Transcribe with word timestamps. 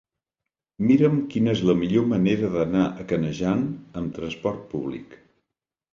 Mira'm 0.87 1.19
quina 1.33 1.51
és 1.57 1.61
la 1.71 1.75
millor 1.83 2.09
manera 2.15 2.49
d'anar 2.55 2.87
a 3.03 3.07
Canejan 3.13 3.63
amb 4.03 4.17
trasport 4.19 4.65
públic. 4.73 5.19